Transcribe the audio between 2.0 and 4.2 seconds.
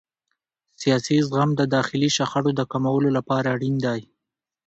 شخړو د کمولو لپاره اړین دی